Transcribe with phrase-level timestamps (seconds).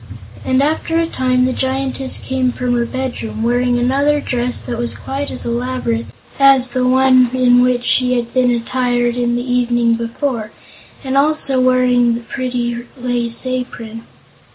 [0.43, 4.95] And after a time the Giantess came from her bedroom, wearing another dress that was
[4.95, 6.07] quite as elaborate
[6.39, 10.49] as the one in which she had been attired the evening before,
[11.03, 14.01] and also wearing the pretty lace apron.